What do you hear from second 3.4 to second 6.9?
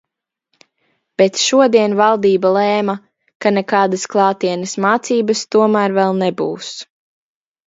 ka nekādas klātienes mācības tomēr vēl nebūs.